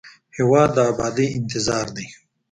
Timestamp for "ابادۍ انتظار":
0.91-1.87